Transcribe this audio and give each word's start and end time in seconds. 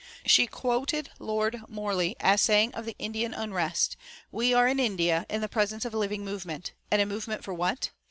She 0.25 0.47
quoted 0.47 1.11
Lord 1.19 1.61
Morley 1.67 2.15
as 2.19 2.41
saying 2.41 2.73
of 2.73 2.85
the 2.85 2.95
Indian 2.97 3.35
unrest: 3.35 3.97
"'We 4.31 4.51
are 4.55 4.67
in 4.67 4.79
India 4.79 5.27
in 5.29 5.41
the 5.41 5.47
presence 5.47 5.85
of 5.85 5.93
a 5.93 5.97
living 5.99 6.25
movement, 6.25 6.73
and 6.89 6.99
a 7.03 7.05
movement 7.05 7.43
for 7.43 7.53
what? 7.53 7.91